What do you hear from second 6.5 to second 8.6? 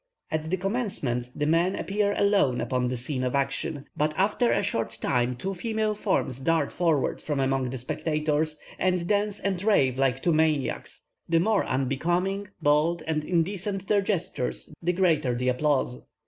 forward from among the spectators,